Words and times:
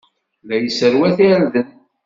La 0.47 0.55
yesserwat 0.57 1.17
irden. 1.29 1.69